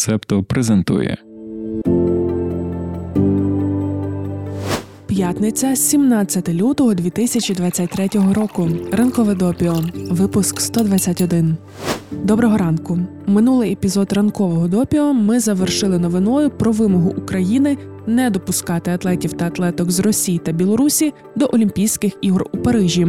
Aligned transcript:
Септо 0.00 0.42
презентує. 0.42 1.16
П'ятниця, 5.06 5.76
17 5.76 6.48
лютого 6.48 6.94
2023 6.94 8.08
року. 8.32 8.68
Ранкове 8.92 9.34
допіо. 9.34 9.74
Випуск 10.10 10.60
121. 10.60 11.56
Доброго 12.10 12.56
ранку. 12.56 12.98
Минулий 13.26 13.72
епізод 13.72 14.12
ранкового 14.12 14.68
допіо 14.68 15.12
ми 15.12 15.40
завершили 15.40 15.98
новиною 15.98 16.50
про 16.50 16.72
вимогу 16.72 17.10
України 17.10 17.78
не 18.06 18.30
допускати 18.30 18.90
атлетів 18.90 19.32
та 19.32 19.46
атлеток 19.46 19.90
з 19.90 20.00
Росії 20.00 20.38
та 20.38 20.52
Білорусі 20.52 21.12
до 21.36 21.50
Олімпійських 21.52 22.12
ігор 22.20 22.46
у 22.52 22.58
Парижі. 22.58 23.06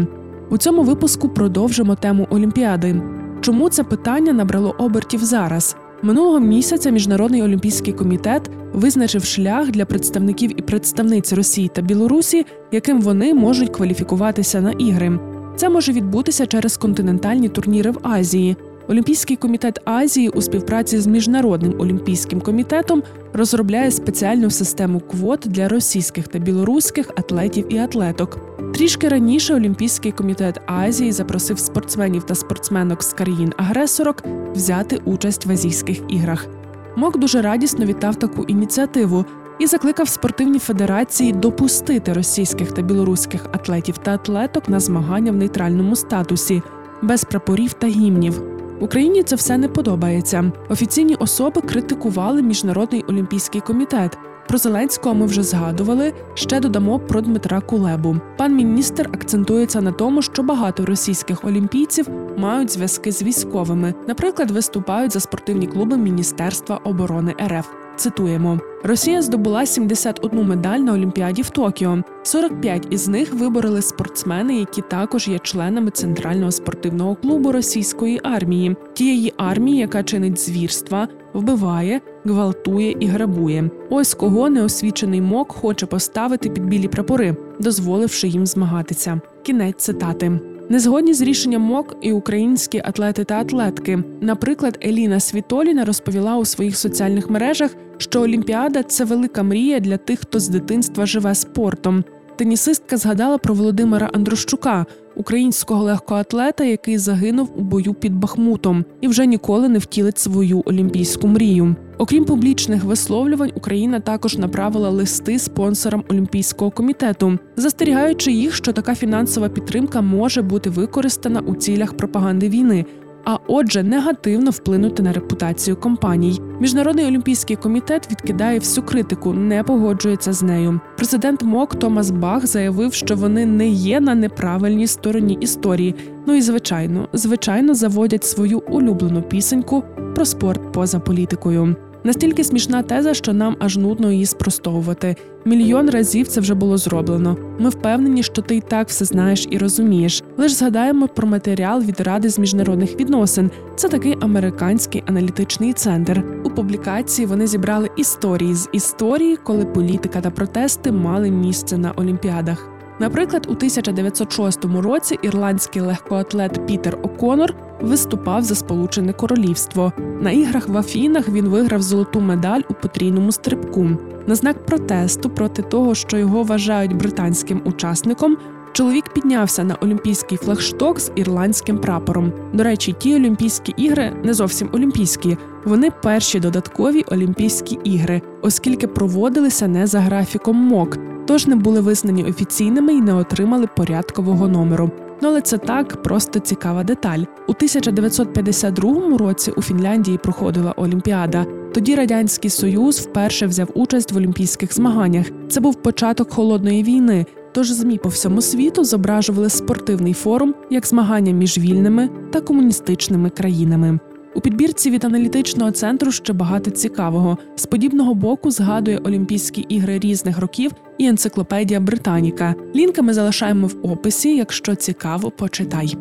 У 0.49 0.57
цьому 0.57 0.83
випуску 0.83 1.29
продовжимо 1.29 1.95
тему 1.95 2.27
Олімпіади. 2.29 3.01
Чому 3.41 3.69
це 3.69 3.83
питання 3.83 4.33
набрало 4.33 4.75
обертів 4.77 5.23
зараз? 5.23 5.75
Минулого 6.03 6.39
місяця 6.39 6.89
міжнародний 6.89 7.43
олімпійський 7.43 7.93
комітет 7.93 8.49
визначив 8.73 9.23
шлях 9.23 9.71
для 9.71 9.85
представників 9.85 10.59
і 10.59 10.61
представниць 10.61 11.33
Росії 11.33 11.67
та 11.67 11.81
Білорусі, 11.81 12.45
яким 12.71 13.01
вони 13.01 13.33
можуть 13.33 13.69
кваліфікуватися 13.69 14.61
на 14.61 14.71
ігри. 14.71 15.19
Це 15.55 15.69
може 15.69 15.91
відбутися 15.91 16.45
через 16.45 16.77
континентальні 16.77 17.49
турніри 17.49 17.91
в 17.91 17.99
Азії. 18.03 18.55
Олімпійський 18.87 19.35
комітет 19.35 19.79
Азії 19.85 20.29
у 20.29 20.41
співпраці 20.41 20.99
з 20.99 21.07
міжнародним 21.07 21.75
олімпійським 21.79 22.41
комітетом 22.41 23.03
розробляє 23.33 23.91
спеціальну 23.91 24.49
систему 24.49 24.99
квот 24.99 25.39
для 25.45 25.67
російських 25.67 26.27
та 26.27 26.39
білоруських 26.39 27.11
атлетів 27.15 27.73
і 27.73 27.77
атлеток. 27.77 28.39
Трішки 28.81 29.07
раніше 29.09 29.55
Олімпійський 29.55 30.11
комітет 30.11 30.61
Азії 30.65 31.11
запросив 31.11 31.59
спортсменів 31.59 32.23
та 32.23 32.35
спортсменок 32.35 33.03
з 33.03 33.13
країн-агресорок 33.13 34.23
взяти 34.55 35.01
участь 35.05 35.45
в 35.45 35.51
азійських 35.51 36.01
іграх. 36.07 36.47
МОК 36.95 37.17
дуже 37.17 37.41
радісно 37.41 37.85
вітав 37.85 38.15
таку 38.15 38.43
ініціативу 38.43 39.25
і 39.59 39.67
закликав 39.67 40.07
спортивні 40.07 40.59
федерації 40.59 41.31
допустити 41.33 42.13
російських 42.13 42.71
та 42.71 42.81
білоруських 42.81 43.45
атлетів 43.51 43.97
та 43.97 44.13
атлеток 44.13 44.69
на 44.69 44.79
змагання 44.79 45.31
в 45.31 45.35
нейтральному 45.35 45.95
статусі 45.95 46.61
без 47.01 47.23
прапорів 47.23 47.73
та 47.73 47.87
гімнів. 47.87 48.43
Україні 48.79 49.23
це 49.23 49.35
все 49.35 49.57
не 49.57 49.67
подобається. 49.67 50.51
Офіційні 50.69 51.15
особи 51.15 51.61
критикували 51.61 52.41
міжнародний 52.41 53.03
олімпійський 53.07 53.61
комітет. 53.61 54.17
Про 54.51 54.57
Зеленського 54.57 55.15
ми 55.15 55.25
вже 55.25 55.43
згадували. 55.43 56.13
Ще 56.33 56.59
додамо 56.59 56.99
про 56.99 57.21
Дмитра 57.21 57.61
Кулебу. 57.61 58.17
Пан 58.37 58.55
міністр 58.55 59.09
акцентується 59.13 59.81
на 59.81 59.91
тому, 59.91 60.21
що 60.21 60.43
багато 60.43 60.85
російських 60.85 61.45
олімпійців 61.45 62.07
мають 62.37 62.71
зв'язки 62.71 63.11
з 63.11 63.23
військовими, 63.23 63.93
наприклад, 64.07 64.51
виступають 64.51 65.13
за 65.13 65.19
спортивні 65.19 65.67
клуби 65.67 65.97
Міністерства 65.97 66.77
оборони 66.83 67.35
РФ. 67.47 67.80
Цитуємо: 68.01 68.59
Росія 68.83 69.21
здобула 69.21 69.65
71 69.65 70.47
медаль 70.47 70.79
на 70.79 70.93
Олімпіаді 70.93 71.41
в 71.41 71.49
Токіо. 71.49 72.03
45 72.23 72.87
із 72.89 73.07
них 73.07 73.33
вибороли 73.33 73.81
спортсмени, 73.81 74.55
які 74.55 74.81
також 74.81 75.27
є 75.27 75.39
членами 75.39 75.91
центрального 75.91 76.51
спортивного 76.51 77.15
клубу 77.15 77.51
російської 77.51 78.19
армії, 78.23 78.75
тієї 78.93 79.33
армії, 79.37 79.77
яка 79.77 80.03
чинить 80.03 80.39
звірства, 80.39 81.07
вбиває, 81.33 82.01
гвалтує 82.25 82.95
і 82.99 83.07
грабує. 83.07 83.69
Ось 83.89 84.13
кого 84.13 84.49
неосвічений 84.49 85.21
мок 85.21 85.51
хоче 85.51 85.85
поставити 85.85 86.49
під 86.49 86.65
білі 86.65 86.87
прапори, 86.87 87.35
дозволивши 87.59 88.27
їм 88.27 88.45
змагатися. 88.45 89.21
Кінець 89.43 89.83
цитати. 89.83 90.39
Незгодні 90.71 91.13
з 91.13 91.21
рішенням 91.21 91.61
МОК 91.61 91.95
і 92.01 92.11
українські 92.11 92.81
атлети 92.85 93.23
та 93.23 93.35
атлетки. 93.39 94.03
Наприклад, 94.21 94.79
Еліна 94.85 95.19
Світоліна 95.19 95.85
розповіла 95.85 96.37
у 96.37 96.45
своїх 96.45 96.77
соціальних 96.77 97.29
мережах, 97.29 97.71
що 98.01 98.21
Олімпіада 98.21 98.83
це 98.83 99.05
велика 99.05 99.43
мрія 99.43 99.79
для 99.79 99.97
тих, 99.97 100.19
хто 100.19 100.39
з 100.39 100.49
дитинства 100.49 101.05
живе 101.05 101.35
спортом. 101.35 102.03
Тенісистка 102.35 102.97
згадала 102.97 103.37
про 103.37 103.53
Володимира 103.53 104.09
Андрощука, 104.13 104.85
українського 105.15 105.83
легкоатлета, 105.83 106.63
який 106.63 106.97
загинув 106.97 107.51
у 107.55 107.61
бою 107.61 107.93
під 107.93 108.15
Бахмутом 108.15 108.85
і 109.01 109.07
вже 109.07 109.25
ніколи 109.25 109.69
не 109.69 109.79
втілить 109.79 110.19
свою 110.19 110.63
олімпійську 110.65 111.27
мрію. 111.27 111.75
Окрім 111.97 112.25
публічних 112.25 112.83
висловлювань, 112.83 113.51
Україна 113.55 113.99
також 113.99 114.37
направила 114.37 114.89
листи 114.89 115.39
спонсорам 115.39 116.03
Олімпійського 116.09 116.71
комітету, 116.71 117.39
застерігаючи 117.55 118.31
їх, 118.31 118.55
що 118.55 118.73
така 118.73 118.95
фінансова 118.95 119.49
підтримка 119.49 120.01
може 120.01 120.41
бути 120.41 120.69
використана 120.69 121.39
у 121.39 121.55
цілях 121.55 121.93
пропаганди 121.93 122.49
війни, 122.49 122.85
а 123.25 123.37
отже, 123.47 123.83
негативно 123.83 124.51
вплинути 124.51 125.03
на 125.03 125.13
репутацію 125.13 125.75
компаній. 125.75 126.41
Міжнародний 126.59 127.05
олімпійський 127.05 127.55
комітет 127.55 128.11
відкидає 128.11 128.59
всю 128.59 128.85
критику, 128.85 129.33
не 129.33 129.63
погоджується 129.63 130.33
з 130.33 130.43
нею. 130.43 130.79
Президент 130.97 131.43
МОК 131.43 131.75
Томас 131.75 132.11
Бах 132.11 132.47
заявив, 132.47 132.93
що 132.93 133.15
вони 133.15 133.45
не 133.45 133.67
є 133.67 133.99
на 133.99 134.15
неправильній 134.15 134.87
стороні 134.87 135.37
історії. 135.41 135.95
Ну 136.27 136.35
і 136.35 136.41
звичайно, 136.41 137.07
звичайно, 137.13 137.73
заводять 137.73 138.23
свою 138.23 138.59
улюблену 138.59 139.21
пісеньку 139.21 139.83
про 140.15 140.25
спорт 140.25 140.71
поза 140.71 140.99
політикою. 140.99 141.75
Настільки 142.03 142.43
смішна 142.43 142.83
теза, 142.83 143.13
що 143.13 143.33
нам 143.33 143.55
аж 143.59 143.77
нудно 143.77 144.11
її 144.11 144.25
спростовувати. 144.25 145.15
Мільйон 145.45 145.89
разів 145.89 146.27
це 146.27 146.41
вже 146.41 146.53
було 146.53 146.77
зроблено. 146.77 147.37
Ми 147.59 147.69
впевнені, 147.69 148.23
що 148.23 148.41
ти 148.41 148.55
й 148.55 148.61
так 148.61 148.87
все 148.87 149.05
знаєш 149.05 149.47
і 149.51 149.57
розумієш. 149.57 150.23
Лиш 150.37 150.51
згадаємо 150.51 151.07
про 151.07 151.27
матеріал 151.27 151.81
від 151.81 152.01
ради 152.01 152.29
з 152.29 152.39
міжнародних 152.39 152.99
відносин. 152.99 153.51
Це 153.75 153.89
такий 153.89 154.17
американський 154.21 155.03
аналітичний 155.07 155.73
центр. 155.73 156.23
У 156.43 156.49
публікації 156.49 157.25
вони 157.25 157.47
зібрали 157.47 157.89
історії 157.97 158.55
з 158.55 158.69
історії, 158.73 159.37
коли 159.43 159.65
політика 159.65 160.21
та 160.21 160.29
протести 160.29 160.91
мали 160.91 161.31
місце 161.31 161.77
на 161.77 161.91
олімпіадах. 161.91 162.67
Наприклад, 162.99 163.45
у 163.49 163.51
1906 163.51 164.65
році 164.65 165.19
ірландський 165.21 165.81
легкоатлет 165.81 166.67
Пітер 166.67 166.97
О'Конор 167.03 167.55
виступав 167.81 168.43
за 168.43 168.55
Сполучене 168.55 169.13
Королівство. 169.13 169.93
На 170.21 170.31
іграх 170.31 170.67
в 170.67 170.77
Афінах 170.77 171.29
він 171.29 171.45
виграв 171.45 171.81
золоту 171.81 172.21
медаль 172.21 172.61
у 172.69 172.73
потрійному 172.73 173.31
стрибку. 173.31 173.89
На 174.27 174.35
знак 174.35 174.65
протесту 174.65 175.29
проти 175.29 175.61
того, 175.61 175.95
що 175.95 176.17
його 176.17 176.43
вважають 176.43 176.97
британським 176.97 177.61
учасником. 177.65 178.37
Чоловік 178.73 179.13
піднявся 179.13 179.63
на 179.63 179.75
олімпійський 179.75 180.37
флагшток 180.37 180.99
з 180.99 181.11
ірландським 181.15 181.77
прапором. 181.77 182.33
До 182.53 182.63
речі, 182.63 182.95
ті 182.99 183.15
Олімпійські 183.15 183.73
ігри 183.77 184.13
не 184.23 184.33
зовсім 184.33 184.69
олімпійські. 184.73 185.37
Вони 185.65 185.91
перші 186.03 186.39
додаткові 186.39 187.05
Олімпійські 187.11 187.79
ігри, 187.83 188.21
оскільки 188.41 188.87
проводилися 188.87 189.67
не 189.67 189.87
за 189.87 189.99
графіком 189.99 190.57
МОК, 190.57 190.97
тож 191.27 191.47
не 191.47 191.55
були 191.55 191.81
визнані 191.81 192.23
офіційними 192.23 192.93
і 192.93 193.01
не 193.01 193.13
отримали 193.13 193.67
порядкового 193.75 194.47
номеру. 194.47 194.91
Ну 195.21 195.29
але 195.29 195.41
це 195.41 195.57
так 195.57 196.03
просто 196.03 196.39
цікава 196.39 196.83
деталь. 196.83 197.19
У 197.47 197.51
1952 197.51 199.17
році 199.17 199.51
у 199.51 199.61
Фінляндії 199.61 200.17
проходила 200.17 200.73
Олімпіада. 200.77 201.45
Тоді 201.73 201.95
радянський 201.95 202.49
союз 202.49 202.99
вперше 202.99 203.45
взяв 203.45 203.69
участь 203.73 204.11
в 204.11 204.17
олімпійських 204.17 204.73
змаганнях. 204.73 205.25
Це 205.49 205.59
був 205.59 205.75
початок 205.75 206.33
холодної 206.33 206.83
війни. 206.83 207.25
Тож 207.53 207.71
змі 207.71 207.97
по 207.97 208.09
всьому 208.09 208.41
світу 208.41 208.83
зображували 208.83 209.49
спортивний 209.49 210.13
форум 210.13 210.55
як 210.69 210.87
змагання 210.87 211.31
між 211.31 211.57
вільними 211.57 212.09
та 212.31 212.41
комуністичними 212.41 213.29
країнами. 213.29 213.99
У 214.35 214.41
підбірці 214.41 214.91
від 214.91 215.05
аналітичного 215.05 215.71
центру 215.71 216.11
ще 216.11 216.33
багато 216.33 216.71
цікавого. 216.71 217.37
З 217.55 217.65
подібного 217.65 218.13
боку 218.13 218.51
згадує 218.51 218.97
Олімпійські 218.97 219.61
ігри 219.61 219.99
різних 219.99 220.39
років 220.39 220.71
і 220.97 221.05
енциклопедія 221.05 221.79
Британіка. 221.79 222.55
Лінки 222.75 223.01
ми 223.01 223.13
залишаємо 223.13 223.67
в 223.67 223.75
описі. 223.83 224.35
Якщо 224.35 224.75
цікаво, 224.75 225.31
почитай. 225.31 225.95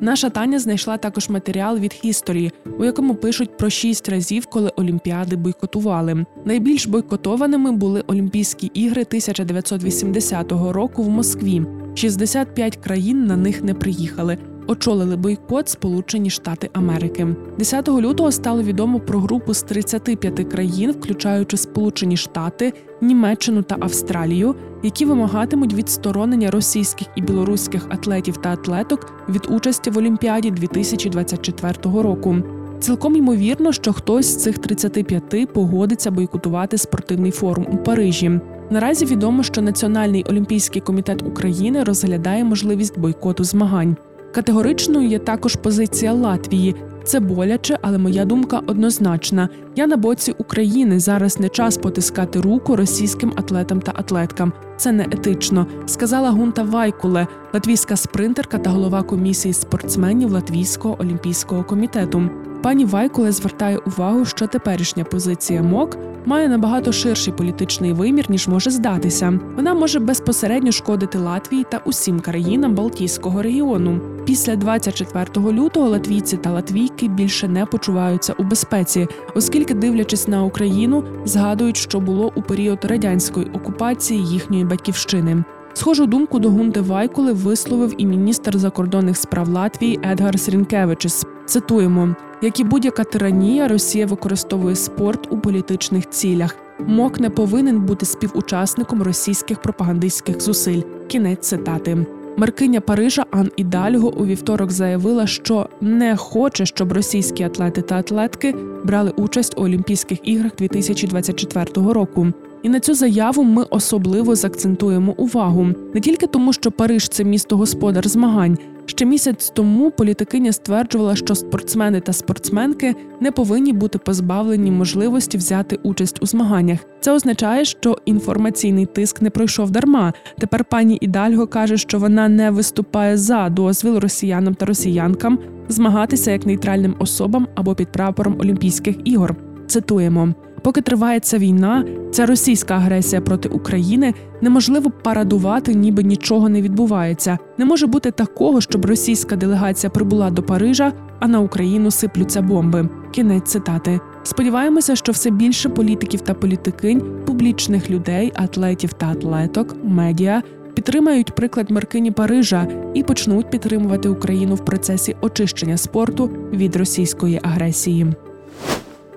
Наша 0.00 0.30
Таня 0.30 0.58
знайшла 0.58 0.96
також 0.96 1.28
матеріал 1.28 1.78
від 1.78 2.00
History, 2.04 2.52
у 2.78 2.84
якому 2.84 3.14
пишуть 3.14 3.56
про 3.56 3.70
шість 3.70 4.08
разів, 4.08 4.46
коли 4.46 4.72
Олімпіади 4.76 5.36
бойкотували. 5.36 6.26
Найбільш 6.44 6.86
бойкотованими 6.86 7.72
були 7.72 8.04
Олімпійські 8.06 8.66
ігри 8.66 9.02
1980 9.02 10.52
року 10.52 11.02
в 11.02 11.08
Москві. 11.08 11.62
65 11.94 12.76
країн 12.76 13.24
на 13.24 13.36
них 13.36 13.64
не 13.64 13.74
приїхали. 13.74 14.38
Очолили 14.68 15.16
бойкот 15.16 15.68
Сполучені 15.68 16.30
Штати 16.30 16.70
Америки. 16.72 17.26
10 17.58 17.88
лютого 17.88 18.32
стало 18.32 18.62
відомо 18.62 19.00
про 19.00 19.20
групу 19.20 19.54
з 19.54 19.62
35 19.62 20.48
країн, 20.50 20.92
включаючи 20.92 21.56
Сполучені 21.56 22.16
Штати, 22.16 22.72
Німеччину 23.00 23.62
та 23.62 23.76
Австралію, 23.80 24.54
які 24.82 25.04
вимагатимуть 25.04 25.74
відсторонення 25.74 26.50
російських 26.50 27.06
і 27.16 27.22
білоруських 27.22 27.86
атлетів 27.88 28.36
та 28.36 28.52
атлеток 28.52 29.12
від 29.28 29.46
участі 29.50 29.90
в 29.90 29.98
Олімпіаді 29.98 30.50
2024 30.50 31.72
року. 31.84 32.36
Цілком 32.80 33.16
ймовірно, 33.16 33.72
що 33.72 33.92
хтось 33.92 34.26
з 34.26 34.42
цих 34.42 34.58
35 34.58 35.52
погодиться 35.52 36.10
бойкотувати 36.10 36.78
спортивний 36.78 37.30
форум 37.30 37.66
у 37.72 37.76
Парижі. 37.76 38.40
Наразі 38.70 39.04
відомо, 39.04 39.42
що 39.42 39.62
Національний 39.62 40.24
олімпійський 40.24 40.82
комітет 40.82 41.22
України 41.22 41.84
розглядає 41.84 42.44
можливість 42.44 42.98
бойкоту 42.98 43.44
змагань. 43.44 43.96
Категоричною 44.32 45.08
є 45.08 45.18
також 45.18 45.56
позиція 45.56 46.12
Латвії. 46.12 46.74
Це 47.04 47.20
боляче, 47.20 47.78
але 47.82 47.98
моя 47.98 48.24
думка 48.24 48.62
однозначна. 48.66 49.48
Я 49.76 49.86
на 49.86 49.96
боці 49.96 50.34
України. 50.38 51.00
Зараз 51.00 51.40
не 51.40 51.48
час 51.48 51.76
потискати 51.76 52.40
руку 52.40 52.76
російським 52.76 53.32
атлетам 53.36 53.80
та 53.80 53.92
атлеткам. 53.94 54.52
Це 54.76 54.92
не 54.92 55.02
етично, 55.04 55.66
сказала 55.86 56.30
Гунта 56.30 56.62
Вайкуле, 56.62 57.26
латвійська 57.54 57.96
спринтерка 57.96 58.58
та 58.58 58.70
голова 58.70 59.02
комісії 59.02 59.54
спортсменів 59.54 60.30
Латвійського 60.30 60.96
олімпійського 61.00 61.64
комітету. 61.64 62.30
Пані 62.62 62.84
Вайкуле 62.84 63.32
звертає 63.32 63.78
увагу, 63.78 64.24
що 64.24 64.46
теперішня 64.46 65.04
позиція 65.04 65.62
МОК 65.62 65.98
має 66.26 66.48
набагато 66.48 66.92
ширший 66.92 67.32
політичний 67.32 67.92
вимір, 67.92 68.24
ніж 68.28 68.48
може 68.48 68.70
здатися. 68.70 69.40
Вона 69.56 69.74
може 69.74 70.00
безпосередньо 70.00 70.72
шкодити 70.72 71.18
Латвії 71.18 71.66
та 71.70 71.80
усім 71.84 72.20
країнам 72.20 72.74
Балтійського 72.74 73.42
регіону. 73.42 74.00
Після 74.24 74.56
24 74.56 75.52
лютого 75.52 75.88
латвійці 75.88 76.36
та 76.36 76.50
латвійки 76.50 77.08
більше 77.08 77.48
не 77.48 77.66
почуваються 77.66 78.32
у 78.32 78.42
безпеці, 78.42 79.08
оскільки, 79.34 79.74
дивлячись 79.74 80.28
на 80.28 80.44
Україну, 80.44 81.04
згадують, 81.24 81.76
що 81.76 82.00
було 82.00 82.32
у 82.34 82.42
період 82.42 82.84
радянської 82.84 83.46
окупації 83.46 84.26
їхньої 84.26 84.64
батьківщини. 84.64 85.44
Схожу 85.74 86.06
думку 86.06 86.38
до 86.38 86.50
Гунти 86.50 86.80
Вайкули 86.80 87.32
висловив 87.32 87.94
і 87.98 88.06
міністр 88.06 88.58
закордонних 88.58 89.16
справ 89.16 89.48
Латвії 89.48 90.00
Едгар 90.02 90.40
Рінкевичс. 90.40 91.26
Цитуємо: 91.46 92.16
як 92.42 92.60
і 92.60 92.64
будь-яка 92.64 93.04
тиранія, 93.04 93.68
Росія 93.68 94.06
використовує 94.06 94.76
спорт 94.76 95.32
у 95.32 95.38
політичних 95.38 96.10
цілях. 96.10 96.56
МОК 96.86 97.20
не 97.20 97.30
повинен 97.30 97.80
бути 97.80 98.06
співучасником 98.06 99.02
російських 99.02 99.62
пропагандистських 99.62 100.40
зусиль. 100.40 100.82
Кінець 101.08 101.48
цитати. 101.48 102.06
Меркиня 102.36 102.80
Парижа 102.80 103.24
Ан 103.30 103.50
Ідальго 103.56 104.14
у 104.16 104.26
вівторок 104.26 104.70
заявила, 104.70 105.26
що 105.26 105.68
не 105.80 106.16
хоче, 106.16 106.66
щоб 106.66 106.92
російські 106.92 107.42
атлети 107.42 107.82
та 107.82 107.98
атлетки 107.98 108.54
брали 108.84 109.10
участь 109.10 109.58
у 109.58 109.62
Олімпійських 109.62 110.28
іграх 110.28 110.52
2024 110.58 111.92
року. 111.92 112.26
І 112.62 112.68
на 112.68 112.80
цю 112.80 112.94
заяву 112.94 113.42
ми 113.42 113.64
особливо 113.70 114.36
закцентуємо 114.36 115.14
увагу 115.16 115.66
не 115.94 116.00
тільки 116.00 116.26
тому, 116.26 116.52
що 116.52 116.70
Париж 116.70 117.08
це 117.08 117.24
місто 117.24 117.56
господар 117.56 118.08
змагань. 118.08 118.58
Ще 118.86 119.04
місяць 119.04 119.52
тому 119.54 119.90
політикиня 119.90 120.52
стверджувала, 120.52 121.16
що 121.16 121.34
спортсмени 121.34 122.00
та 122.00 122.12
спортсменки 122.12 122.94
не 123.20 123.32
повинні 123.32 123.72
бути 123.72 123.98
позбавлені 123.98 124.70
можливості 124.70 125.38
взяти 125.38 125.78
участь 125.82 126.22
у 126.22 126.26
змаганнях. 126.26 126.78
Це 127.00 127.12
означає, 127.12 127.64
що 127.64 127.98
інформаційний 128.04 128.86
тиск 128.86 129.22
не 129.22 129.30
пройшов 129.30 129.70
дарма. 129.70 130.12
Тепер 130.38 130.64
пані 130.64 130.98
Ідальго 131.00 131.46
каже, 131.46 131.76
що 131.76 131.98
вона 131.98 132.28
не 132.28 132.50
виступає 132.50 133.16
за 133.16 133.48
дозвіл 133.48 133.96
росіянам 133.96 134.54
та 134.54 134.66
росіянкам 134.66 135.38
змагатися 135.68 136.32
як 136.32 136.46
нейтральним 136.46 136.94
особам 136.98 137.48
або 137.54 137.74
під 137.74 137.92
прапором 137.92 138.36
Олімпійських 138.40 138.96
ігор. 139.04 139.34
Цитуємо. 139.66 140.34
Поки 140.66 140.80
триває 140.80 141.20
ця 141.20 141.38
війна, 141.38 141.84
ця 142.10 142.26
російська 142.26 142.74
агресія 142.74 143.20
проти 143.20 143.48
України 143.48 144.14
неможливо 144.40 144.90
парадувати, 144.90 145.74
ніби 145.74 146.02
нічого 146.02 146.48
не 146.48 146.62
відбувається. 146.62 147.38
Не 147.58 147.64
може 147.64 147.86
бути 147.86 148.10
такого, 148.10 148.60
щоб 148.60 148.84
російська 148.84 149.36
делегація 149.36 149.90
прибула 149.90 150.30
до 150.30 150.42
Парижа, 150.42 150.92
а 151.20 151.28
на 151.28 151.40
Україну 151.40 151.90
сиплються 151.90 152.42
бомби. 152.42 152.88
Кінець 153.12 153.50
цитати. 153.50 154.00
Сподіваємося, 154.22 154.96
що 154.96 155.12
все 155.12 155.30
більше 155.30 155.68
політиків 155.68 156.20
та 156.20 156.34
політикинь, 156.34 157.02
публічних 157.26 157.90
людей, 157.90 158.32
атлетів 158.34 158.92
та 158.92 159.06
атлеток, 159.06 159.76
медіа 159.84 160.42
підтримають 160.74 161.34
приклад 161.34 161.70
Маркині 161.70 162.10
Парижа 162.10 162.68
і 162.94 163.02
почнуть 163.02 163.50
підтримувати 163.50 164.08
Україну 164.08 164.54
в 164.54 164.64
процесі 164.64 165.16
очищення 165.20 165.76
спорту 165.76 166.30
від 166.52 166.76
російської 166.76 167.40
агресії. 167.42 168.06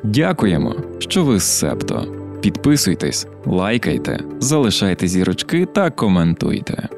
Дякуємо, 0.04 0.76
що 1.00 1.24
ви 1.24 1.40
з 1.40 1.44
Септо. 1.44 2.06
Підписуйтесь, 2.42 3.28
лайкайте, 3.46 4.20
залишайте 4.40 5.08
зірочки 5.08 5.66
та 5.66 5.90
коментуйте. 5.90 6.90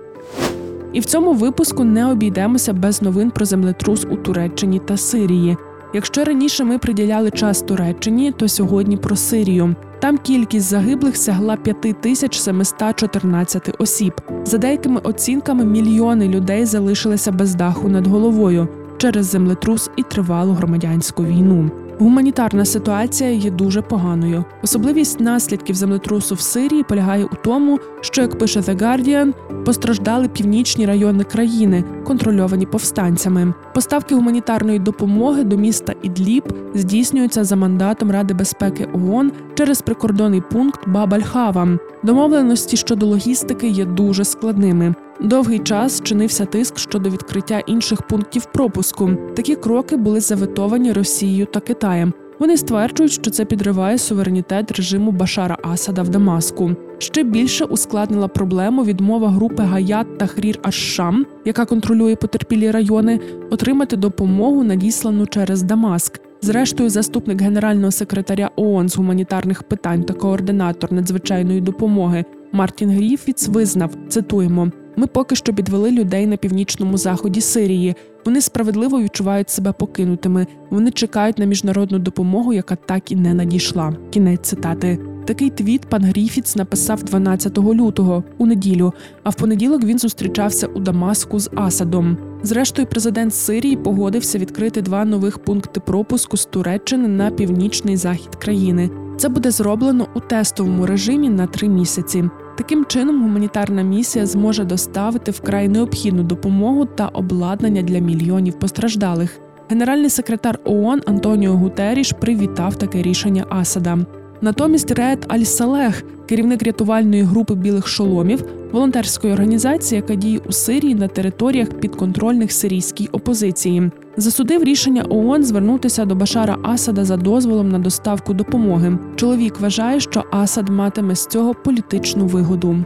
І 0.94 1.00
в 1.00 1.06
цьому 1.06 1.34
випуску 1.34 1.84
не 1.84 2.12
обійдемося 2.12 2.74
без 2.74 3.02
новин 3.02 3.32
про 3.32 3.46
землетрус 3.46 4.08
у 4.12 4.16
Туреччині 4.16 4.80
та 4.80 4.98
Сирії. 4.98 5.58
Якщо 5.94 6.24
раніше 6.24 6.64
ми 6.64 6.78
приділяли 6.78 7.32
час 7.32 7.62
Туреччині, 7.62 8.32
то 8.32 8.48
сьогодні 8.48 8.98
про 8.98 9.16
Сирію. 9.16 9.76
Там 10.00 10.18
кількість 10.18 10.66
загиблих 10.66 11.18
сягла 11.18 11.56
5714 11.56 13.76
осіб. 13.80 14.14
За 14.46 14.58
деякими 14.58 15.00
оцінками, 15.04 15.66
мільйони 15.66 16.28
людей 16.28 16.66
залишилися 16.66 17.32
без 17.32 17.56
даху 17.56 17.90
над 17.90 18.08
головою 18.08 18.68
через 18.98 19.26
землетрус 19.26 19.90
і 19.96 20.04
тривалу 20.04 20.54
громадянську 20.54 21.24
війну. 21.24 21.72
Гуманітарна 22.02 22.66
ситуація 22.66 23.30
є 23.30 23.52
дуже 23.52 23.82
поганою. 23.82 24.46
Особливість 24.64 25.20
наслідків 25.20 25.76
землетрусу 25.76 26.36
в 26.36 26.40
Сирії 26.42 26.84
полягає 26.84 27.26
у 27.26 27.36
тому, 27.44 27.80
що, 28.02 28.22
як 28.22 28.38
пише 28.38 28.60
The 28.60 28.82
Guardian, 28.82 29.34
постраждали 29.66 30.28
північні 30.28 30.86
райони 30.86 31.24
країни, 31.24 31.84
контрольовані 32.04 32.66
повстанцями. 32.66 33.54
Поставки 33.74 34.16
гуманітарної 34.16 34.80
допомоги 34.80 35.44
до 35.44 35.58
міста 35.58 35.94
Ідліб 36.02 36.44
здійснюються 36.76 37.44
за 37.44 37.56
мандатом 37.56 38.12
Ради 38.12 38.34
безпеки 38.34 38.88
ООН 38.94 39.32
через 39.56 39.82
прикордонний 39.82 40.42
пункт 40.42 40.90
Бабальхава. 40.90 41.68
Домовленості 42.04 42.78
щодо 42.78 43.06
логістики 43.06 43.68
є 43.68 43.86
дуже 43.86 44.26
складними. 44.26 44.96
Довгий 45.22 45.60
час 45.60 46.02
чинився 46.04 46.46
тиск 46.46 46.78
щодо 46.78 47.10
відкриття 47.10 47.60
інших 47.60 48.02
пунктів 48.02 48.46
пропуску. 48.46 49.10
Такі 49.36 49.56
кроки 49.56 49.98
були 49.98 50.20
заветовані 50.20 50.94
Росією 50.94 51.46
та 51.46 51.60
Китаєм. 51.60 52.14
Вони 52.40 52.58
стверджують, 52.58 53.12
що 53.12 53.32
це 53.32 53.46
підриває 53.46 53.98
суверенітет 53.98 54.72
режиму 54.72 55.12
Башара 55.12 55.58
Асада 55.64 56.02
в 56.02 56.10
Дамаску. 56.10 56.72
Ще 56.98 57.24
більше 57.24 57.66
ускладнила 57.66 58.28
проблему 58.28 58.84
відмова 58.84 59.30
групи 59.30 59.64
Гаят 59.64 60.18
та 60.18 60.28
Хрір 60.28 60.60
Аш-Шам, 60.64 61.24
яка 61.46 61.66
контролює 61.66 62.16
потерпілі 62.16 62.72
райони, 62.72 63.20
отримати 63.52 63.96
допомогу, 63.96 64.64
надіслану 64.64 65.28
через 65.28 65.64
Дамаск. 65.64 66.20
Зрештою, 66.42 66.90
заступник 66.90 67.42
генерального 67.42 67.92
секретаря 67.92 68.50
ООН 68.56 68.90
з 68.90 68.98
гуманітарних 68.98 69.64
питань 69.64 70.04
та 70.04 70.14
координатор 70.14 70.94
надзвичайної 70.94 71.62
допомоги 71.62 72.26
Мартін 72.52 72.90
Гріфіц 72.90 73.48
визнав 73.48 73.92
цитуємо. 74.10 74.72
Ми 74.96 75.08
поки 75.08 75.36
що 75.36 75.54
підвели 75.54 75.92
людей 75.92 76.28
на 76.28 76.38
північному 76.38 76.98
заході 76.98 77.42
Сирії. 77.42 77.96
Вони 78.26 78.42
справедливо 78.42 79.02
відчувають 79.02 79.50
себе 79.50 79.72
покинутими. 79.72 80.48
Вони 80.70 80.92
чекають 80.92 81.38
на 81.38 81.46
міжнародну 81.46 82.00
допомогу, 82.00 82.54
яка 82.54 82.76
так 82.76 83.12
і 83.12 83.16
не 83.16 83.34
надійшла. 83.34 83.94
Кінець 84.10 84.48
цитати. 84.48 85.00
Такий 85.26 85.50
твіт 85.50 85.86
пан 85.86 86.04
Гріфіц 86.04 86.56
написав 86.56 87.04
12 87.04 87.58
лютого 87.58 88.24
у 88.38 88.46
неділю. 88.46 88.94
А 89.24 89.30
в 89.30 89.36
понеділок 89.36 89.84
він 89.84 90.00
зустрічався 90.00 90.68
у 90.68 90.80
Дамаску 90.80 91.40
з 91.40 91.50
Асадом. 91.56 92.18
Зрештою, 92.44 92.88
президент 92.88 93.36
Сирії 93.36 93.76
погодився 93.76 94.38
відкрити 94.38 94.82
два 94.82 95.06
нових 95.06 95.40
пункти 95.40 95.80
пропуску 95.80 96.38
з 96.38 96.46
Туреччини 96.46 97.08
на 97.08 97.32
північний 97.32 97.98
захід 97.98 98.36
країни. 98.36 98.90
Це 99.18 99.30
буде 99.30 99.52
зроблено 99.52 100.08
у 100.16 100.20
тестовому 100.20 100.86
режимі 100.86 101.30
на 101.30 101.48
три 101.48 101.70
місяці. 101.70 102.30
Таким 102.58 102.86
чином, 102.86 103.22
гуманітарна 103.22 103.82
місія 103.82 104.26
зможе 104.26 104.64
доставити 104.64 105.32
вкрай 105.32 105.68
необхідну 105.68 106.24
допомогу 106.24 106.86
та 106.86 107.08
обладнання 107.08 107.82
для 107.82 108.00
мільйонів 108.00 108.60
постраждалих. 108.60 109.40
Генеральний 109.70 110.10
секретар 110.10 110.60
ООН 110.64 111.02
Антоніо 111.06 111.54
Гутеріш 111.54 112.12
привітав 112.12 112.76
таке 112.76 113.02
рішення 113.02 113.46
Асада. 113.50 114.00
Натомість 114.44 114.92
Ред 114.92 115.26
Аль-Салех, 115.28 116.04
керівник 116.30 116.64
рятувальної 116.64 117.24
групи 117.24 117.56
білих 117.56 117.88
шоломів, 117.88 118.44
волонтерської 118.72 119.34
організації, 119.34 120.02
яка 120.02 120.16
діє 120.16 120.40
у 120.50 120.52
Сирії 120.52 120.96
на 120.96 121.08
територіях 121.08 121.70
підконтрольних 121.70 122.52
сирійській 122.52 123.08
опозиції, 123.08 123.92
засудив 124.18 124.64
рішення 124.64 125.06
ООН 125.10 125.44
звернутися 125.44 126.06
до 126.06 126.16
Башара 126.16 126.58
Асада 126.64 127.06
за 127.06 127.18
дозволом 127.18 127.70
на 127.70 127.80
доставку 127.80 128.34
допомоги. 128.34 128.98
Чоловік 129.16 129.60
вважає, 129.60 130.00
що 130.00 130.24
Асад 130.32 130.70
матиме 130.70 131.16
з 131.16 131.28
цього 131.28 131.54
політичну 131.54 132.26
вигоду. 132.26 132.86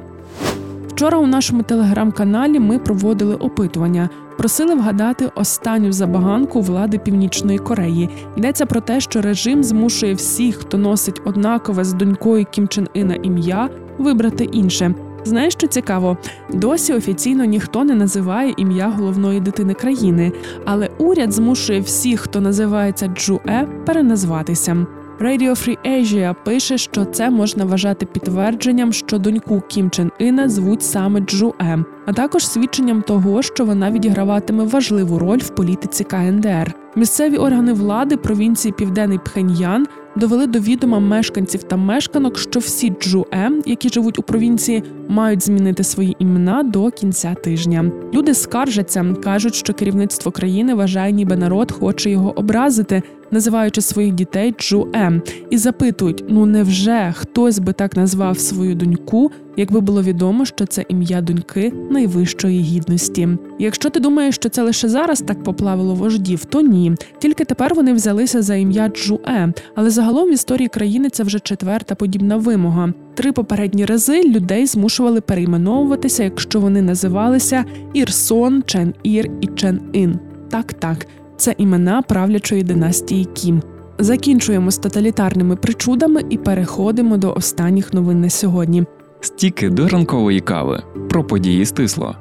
Вчора 0.95 1.17
у 1.17 1.27
нашому 1.27 1.63
телеграм-каналі 1.63 2.59
ми 2.59 2.79
проводили 2.79 3.35
опитування. 3.35 4.09
Просили 4.37 4.75
вгадати 4.75 5.31
останню 5.35 5.91
забаганку 5.91 6.61
влади 6.61 6.97
Північної 6.97 7.57
Кореї. 7.57 8.09
Йдеться 8.35 8.65
про 8.65 8.81
те, 8.81 8.99
що 8.99 9.21
режим 9.21 9.63
змушує 9.63 10.13
всіх, 10.13 10.55
хто 10.55 10.77
носить 10.77 11.21
однакове 11.25 11.83
з 11.83 11.93
донькою 11.93 12.45
Кім 12.51 12.67
Чен 12.67 12.87
Ина 12.93 13.15
ім'я, 13.15 13.69
вибрати 13.97 14.43
інше. 14.43 14.93
Знаєш, 15.23 15.53
що 15.53 15.67
цікаво? 15.67 16.17
Досі 16.53 16.93
офіційно 16.93 17.45
ніхто 17.45 17.83
не 17.83 17.95
називає 17.95 18.53
ім'я 18.57 18.89
головної 18.89 19.39
дитини 19.39 19.73
країни, 19.73 20.31
але 20.65 20.89
уряд 20.97 21.33
змушує 21.33 21.79
всіх, 21.79 22.19
хто 22.21 22.41
називається 22.41 23.07
Джуе, 23.07 23.67
переназватися. 23.85 24.85
Radio 25.19 25.51
Free 25.51 25.77
Asia 25.85 26.35
пише, 26.43 26.77
що 26.77 27.05
це 27.05 27.29
можна 27.29 27.65
вважати 27.65 28.05
підтвердженням, 28.05 28.93
що 28.93 29.17
доньку 29.17 29.61
Кім 29.67 29.89
Чен 29.89 30.11
Іна 30.19 30.49
звуть 30.49 30.83
саме 30.83 31.19
Джуе. 31.19 31.83
А 32.05 32.13
також 32.13 32.47
свідченням 32.47 33.01
того, 33.01 33.41
що 33.41 33.65
вона 33.65 33.91
відіграватиме 33.91 34.63
важливу 34.63 35.19
роль 35.19 35.39
в 35.39 35.49
політиці 35.49 36.03
КНДР. 36.03 36.75
Місцеві 36.95 37.37
органи 37.37 37.73
влади 37.73 38.17
провінції 38.17 38.71
Південний 38.71 39.19
Пхеньян 39.25 39.87
довели 40.15 40.47
до 40.47 40.59
відома 40.59 40.99
мешканців 40.99 41.63
та 41.63 41.77
мешканок, 41.77 42.37
що 42.37 42.59
всі 42.59 42.93
джуе, 43.01 43.51
які 43.65 43.89
живуть 43.89 44.19
у 44.19 44.21
провінції, 44.21 44.83
мають 45.07 45.43
змінити 45.43 45.83
свої 45.83 46.15
імена 46.19 46.63
до 46.63 46.91
кінця 46.91 47.33
тижня. 47.33 47.91
Люди 48.13 48.33
скаржаться, 48.33 49.15
кажуть, 49.23 49.55
що 49.55 49.73
керівництво 49.73 50.31
країни 50.31 50.73
вважає, 50.73 51.11
ніби 51.11 51.35
народ 51.35 51.71
хоче 51.71 52.09
його 52.09 52.39
образити, 52.39 53.03
називаючи 53.31 53.81
своїх 53.81 54.13
дітей 54.13 54.55
Джуе, 54.59 55.21
і 55.49 55.57
запитують: 55.57 56.23
ну 56.29 56.45
невже 56.45 57.13
хтось 57.17 57.59
би 57.59 57.73
так 57.73 57.95
назвав 57.95 58.39
свою 58.39 58.75
доньку, 58.75 59.31
якби 59.57 59.79
було 59.79 60.03
відомо, 60.03 60.45
що 60.45 60.65
це 60.65 60.85
ім'я 60.89 61.21
доньки 61.21 61.73
найвищої 61.89 62.61
гідності? 62.61 63.29
Якщо 63.59 63.89
ти 63.89 63.99
думаєш, 63.99 64.35
що 64.35 64.49
це 64.49 64.63
лише 64.63 64.89
зараз 64.89 65.21
так 65.21 65.43
поплавило 65.43 65.95
вождів, 65.95 66.45
то 66.45 66.61
ні. 66.61 66.91
Тільки 67.19 67.45
тепер 67.45 67.75
вони 67.75 67.93
взялися 67.93 68.41
за 68.41 68.55
ім'я 68.55 68.89
Джуе, 68.89 69.53
але 69.75 69.89
загалом 69.89 70.29
в 70.29 70.33
історії 70.33 70.67
країни 70.67 71.09
це 71.09 71.23
вже 71.23 71.39
четверта 71.39 71.95
подібна 71.95 72.37
вимога. 72.37 72.93
Три 73.13 73.31
попередні 73.31 73.85
рази 73.85 74.23
людей 74.23 74.65
змушували 74.65 75.21
перейменовуватися, 75.21 76.23
якщо 76.23 76.59
вони 76.59 76.81
називалися 76.81 77.65
Ірсон, 77.93 78.63
Чен 78.65 78.93
Ір 79.03 79.29
і 79.41 79.47
Чен 79.47 79.81
Ін. 79.93 80.19
Так, 80.49 80.73
так, 80.73 81.07
це 81.37 81.55
імена 81.57 82.01
правлячої 82.01 82.63
династії 82.63 83.25
Кім. 83.25 83.61
Закінчуємо 83.99 84.71
з 84.71 84.77
тоталітарними 84.77 85.55
причудами 85.55 86.21
і 86.29 86.37
переходимо 86.37 87.17
до 87.17 87.33
останніх 87.33 87.93
новин 87.93 88.21
на 88.21 88.29
сьогодні. 88.29 88.85
Стіки 89.25 89.69
до 89.69 89.87
ранкової 89.87 90.39
кави 90.39 90.83
про 91.09 91.23
події 91.23 91.65
стисло. 91.65 92.15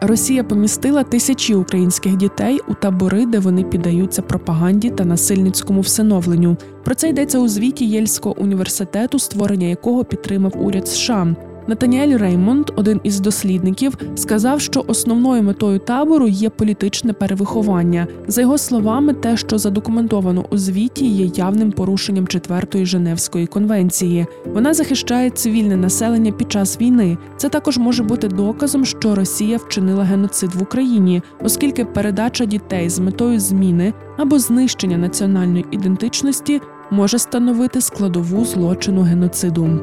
Росія 0.00 0.44
помістила 0.44 1.02
тисячі 1.02 1.54
українських 1.54 2.16
дітей 2.16 2.60
у 2.68 2.74
табори, 2.74 3.26
де 3.26 3.38
вони 3.38 3.64
піддаються 3.64 4.22
пропаганді 4.22 4.90
та 4.90 5.04
насильницькому 5.04 5.80
всиновленню. 5.80 6.56
Про 6.84 6.94
це 6.94 7.08
йдеться 7.08 7.38
у 7.38 7.48
звіті 7.48 7.84
Єльського 7.84 8.34
університету, 8.38 9.18
створення 9.18 9.66
якого 9.66 10.04
підтримав 10.04 10.52
уряд 10.66 10.88
США. 10.88 11.34
Натаніель 11.66 12.18
Реймонд, 12.18 12.70
один 12.76 13.00
із 13.02 13.20
дослідників, 13.20 13.98
сказав, 14.14 14.60
що 14.60 14.84
основною 14.86 15.42
метою 15.42 15.78
табору 15.78 16.28
є 16.28 16.50
політичне 16.50 17.12
перевиховання. 17.12 18.06
За 18.28 18.40
його 18.40 18.58
словами, 18.58 19.14
те, 19.14 19.36
що 19.36 19.58
задокументовано 19.58 20.44
у 20.50 20.58
звіті, 20.58 21.06
є 21.06 21.30
явним 21.36 21.72
порушенням 21.72 22.26
четвертої 22.26 22.86
Женевської 22.86 23.46
конвенції. 23.46 24.26
Вона 24.54 24.74
захищає 24.74 25.30
цивільне 25.30 25.76
населення 25.76 26.32
під 26.32 26.52
час 26.52 26.80
війни. 26.80 27.18
Це 27.36 27.48
також 27.48 27.78
може 27.78 28.02
бути 28.02 28.28
доказом, 28.28 28.84
що 28.84 29.14
Росія 29.14 29.56
вчинила 29.56 30.04
геноцид 30.04 30.54
в 30.54 30.62
Україні, 30.62 31.22
оскільки 31.40 31.84
передача 31.84 32.44
дітей 32.44 32.88
з 32.88 32.98
метою 32.98 33.40
зміни 33.40 33.92
або 34.16 34.38
знищення 34.38 34.98
національної 34.98 35.66
ідентичності 35.70 36.60
може 36.90 37.18
становити 37.18 37.80
складову 37.80 38.44
злочину 38.44 39.02
геноциду. 39.02 39.80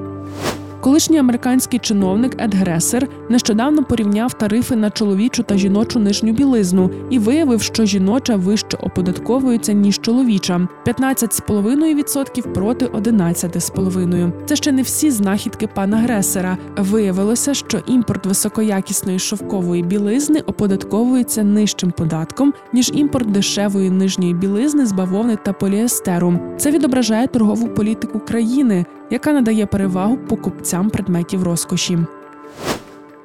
Колишній 0.81 1.17
американський 1.17 1.79
чиновник 1.79 2.35
Ед 2.41 2.55
Гресер 2.55 3.07
нещодавно 3.29 3.83
порівняв 3.83 4.33
тарифи 4.33 4.75
на 4.75 4.89
чоловічу 4.89 5.43
та 5.43 5.57
жіночу 5.57 5.99
нижню 5.99 6.33
білизну 6.33 6.91
і 7.09 7.19
виявив, 7.19 7.61
що 7.61 7.85
жіноча 7.85 8.35
вище 8.35 8.77
оподатковується 8.77 9.73
ніж 9.73 10.01
чоловіча 10.01 10.67
15,5% 10.85 12.53
проти 12.53 12.85
11,5%. 12.85 14.31
Це 14.45 14.55
ще 14.55 14.71
не 14.71 14.81
всі 14.81 15.11
знахідки 15.11 15.67
пана 15.67 15.97
Гресера. 15.97 16.57
Виявилося, 16.77 17.53
що 17.53 17.79
імпорт 17.87 18.25
високоякісної 18.25 19.19
шовкової 19.19 19.83
білизни 19.83 20.39
оподатковується 20.39 21.43
нижчим 21.43 21.91
податком 21.91 22.53
ніж 22.73 22.91
імпорт 22.93 23.31
дешевої 23.31 23.89
нижньої 23.89 24.33
білизни 24.33 24.85
з 24.85 24.91
бавовни 24.91 25.37
та 25.43 25.53
поліестеру. 25.53 26.39
Це 26.57 26.71
відображає 26.71 27.27
торгову 27.27 27.67
політику 27.67 28.19
країни, 28.19 28.85
яка 29.09 29.33
надає 29.33 29.65
перевагу 29.65 30.17
покупцям 30.17 30.89
предметів 30.89 31.43
розкоші. 31.43 31.99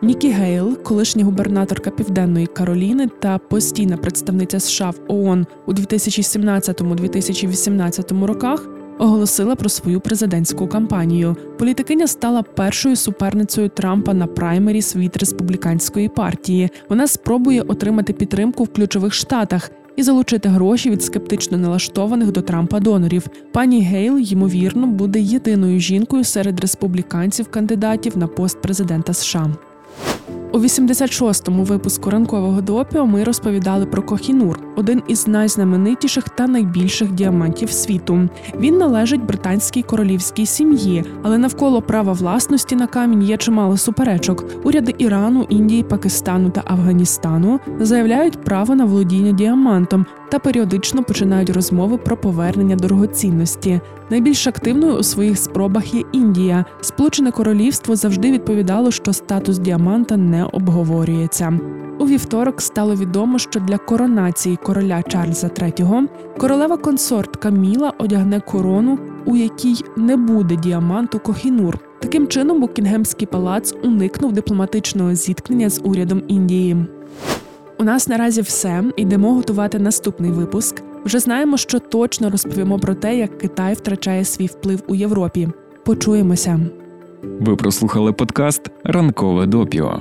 Нікі 0.03 0.29
Гейл, 0.29 0.83
колишня 0.83 1.25
губернаторка 1.25 1.91
Південної 1.91 2.47
Кароліни 2.47 3.09
та 3.19 3.39
постійна 3.39 3.97
представниця 3.97 4.61
США 4.61 4.91
в 4.91 5.01
ООН 5.09 5.47
у 5.67 5.73
2017-2018 5.73 8.25
роках, 8.25 8.69
оголосила 8.99 9.57
про 9.57 9.69
свою 9.69 10.01
президентську 10.01 10.69
кампанію. 10.69 11.37
Політикиня 11.59 12.07
стала 12.07 12.43
першою 12.43 12.97
суперницею 12.97 13.69
Трампа 13.69 14.15
на 14.15 14.27
праймеріс 14.27 14.97
від 14.97 15.17
республіканської 15.17 16.09
партії. 16.09 16.71
Вона 16.89 17.07
спробує 17.07 17.63
отримати 17.63 18.13
підтримку 18.13 18.65
в 18.65 18.73
ключових 18.73 19.15
штатах. 19.15 19.71
І 19.97 20.03
залучити 20.03 20.49
гроші 20.49 20.91
від 20.91 21.03
скептично 21.03 21.59
налаштованих 21.59 22.33
до 22.33 22.43
Трампа 22.43 22.81
донорів. 22.81 23.27
Пані 23.53 23.83
Гейл, 23.83 24.19
ймовірно, 24.19 24.87
буде 24.87 25.21
єдиною 25.21 25.81
жінкою 25.81 26.25
серед 26.25 26.61
республіканців-кандидатів 26.61 28.19
на 28.19 28.27
пост 28.27 28.63
президента 28.63 29.15
США. 29.15 29.51
У 30.55 30.59
86-му 30.59 31.65
випуску 31.65 32.11
ранкового 32.11 32.61
допіо 32.61 33.07
ми 33.07 33.25
розповідали 33.25 33.87
про 33.87 34.03
Кохінур, 34.03 34.61
один 34.77 35.03
із 35.09 35.27
найзнаменитіших 35.27 36.29
та 36.29 36.47
найбільших 36.47 37.13
діамантів 37.13 37.71
світу. 37.71 38.29
Він 38.59 38.79
належить 38.79 39.25
британській 39.25 39.83
королівській 39.83 40.47
сім'ї, 40.47 41.05
але 41.23 41.39
навколо 41.39 41.83
права 41.83 42.13
власності 42.13 42.77
на 42.77 42.87
камінь 42.87 43.23
є 43.23 43.37
чимало 43.37 43.77
суперечок. 43.77 44.45
Уряди 44.65 44.95
Ірану, 44.99 45.47
Індії, 45.49 45.83
Пакистану 45.83 46.51
та 46.51 46.63
Афганістану 46.65 47.61
заявляють 47.81 48.45
право 48.45 48.75
на 48.75 48.85
володіння 48.85 49.33
діамантом 49.33 50.07
та 50.35 50.39
періодично 50.39 51.05
починають 51.05 51.51
розмови 51.51 51.99
про 51.99 52.17
повернення 52.17 52.77
дорогоцінності. 52.77 53.81
Найбільш 54.11 54.47
активною 54.47 54.95
у 54.95 55.03
своїх 55.03 55.39
спробах 55.39 55.95
є 55.95 56.03
Індія. 56.13 56.65
Сполучене 56.81 57.31
Королівство 57.31 57.97
завжди 57.97 58.33
відповідало, 58.33 58.91
що 58.91 59.13
статус 59.13 59.59
діаманта 59.59 60.17
обговорюється. 60.47 61.59
У 61.99 62.07
вівторок 62.07 62.61
стало 62.61 62.95
відомо, 62.95 63.39
що 63.39 63.61
для 63.61 63.79
коронації 63.79 64.57
короля 64.57 65.03
Чарльза 65.03 65.47
III 65.47 66.07
королева 66.39 66.77
консорт 66.77 67.37
Каміла 67.37 67.93
одягне 67.99 68.41
корону, 68.41 68.99
у 69.25 69.37
якій 69.37 69.77
не 69.97 70.17
буде 70.17 70.57
діаманту 70.57 71.19
Кохінур. 71.19 71.79
Таким 72.01 72.27
чином, 72.27 72.61
Букінгемський 72.61 73.27
палац 73.27 73.75
уникнув 73.83 74.33
дипломатичного 74.33 75.15
зіткнення 75.15 75.71
з 75.71 75.81
урядом 75.85 76.23
Індії. 76.29 76.87
У 77.79 77.85
нас 77.85 78.09
наразі 78.09 78.41
все. 78.41 78.85
Йдемо 78.97 79.35
готувати 79.35 79.79
наступний 79.79 80.31
випуск. 80.31 80.83
Вже 81.05 81.19
знаємо, 81.19 81.57
що 81.57 81.79
точно 81.79 82.31
розповімо 82.31 82.79
про 82.79 82.95
те, 82.95 83.17
як 83.17 83.39
Китай 83.39 83.75
втрачає 83.75 84.25
свій 84.25 84.47
вплив 84.47 84.83
у 84.89 84.95
Європі. 84.95 85.49
Почуємося. 85.85 86.61
Ви 87.41 87.57
прослухали 87.57 88.13
подкаст 88.13 88.71
Ранкове 88.85 89.47
допіо. 89.47 90.01